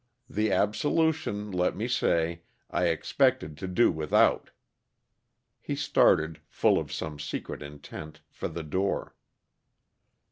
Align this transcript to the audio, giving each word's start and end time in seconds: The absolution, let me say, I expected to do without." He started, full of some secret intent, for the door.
The 0.27 0.51
absolution, 0.51 1.51
let 1.51 1.75
me 1.75 1.87
say, 1.87 2.41
I 2.71 2.87
expected 2.87 3.55
to 3.59 3.67
do 3.67 3.91
without." 3.91 4.49
He 5.61 5.75
started, 5.75 6.39
full 6.49 6.79
of 6.79 6.91
some 6.91 7.19
secret 7.19 7.61
intent, 7.61 8.21
for 8.27 8.47
the 8.47 8.63
door. 8.63 9.13